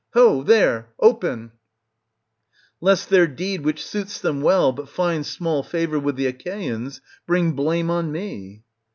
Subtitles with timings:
[0.15, 0.89] Ho, there!
[0.99, 1.51] open!
[2.81, 7.51] lest their deed, which suits them well but finds small favour with the Achaeans, bring
[7.51, 8.63] blame on me.